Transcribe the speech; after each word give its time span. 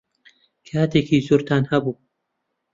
کاتێکی 0.67 1.17
زۆرتان 1.27 1.63
هەبوو. 1.71 1.95